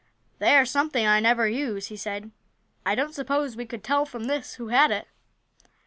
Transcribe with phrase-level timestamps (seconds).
[0.39, 2.31] "They are something I never use," he said.
[2.87, 5.07] "I don't suppose we could tell, from this, who had it?"